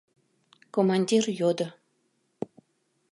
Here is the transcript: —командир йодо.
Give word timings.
—командир 0.75 1.23
йодо. 1.39 1.67